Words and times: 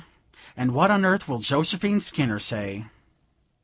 and 0.57 0.71
what 0.71 0.89
on 0.89 1.05
earth 1.05 1.29
will 1.29 1.37
Josephine 1.37 2.01
Skinner 2.01 2.39
say?" 2.39 2.85